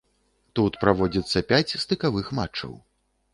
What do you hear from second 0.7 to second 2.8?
праводзіцца пяць стыкавых матчаў.